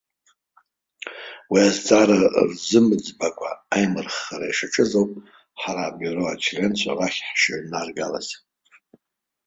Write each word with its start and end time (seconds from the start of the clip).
Уи 1.51 1.61
азҵаара 1.69 2.19
рзымыӡбакәа 2.49 3.51
аимырххара 3.75 4.45
ишаҿыз 4.51 4.91
ауп, 4.99 5.11
ҳарҭ 5.61 5.79
абиуро 5.85 6.23
ачленцәа 6.31 6.91
уахь 6.97 7.19
ҳшыҩнаргалаз. 7.29 8.27